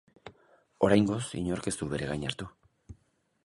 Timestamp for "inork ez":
1.41-1.77